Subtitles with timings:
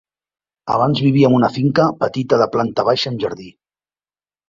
[0.75, 3.51] Abans vivia en una finca petita de planta baixa amb jardí.